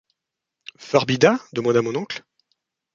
Förbida? 0.79 1.39
demanda 1.51 1.81
mon 1.81 1.95
oncle. 1.97 2.23